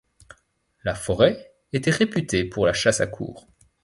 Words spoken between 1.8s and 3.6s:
réputée pour la chasse à courre.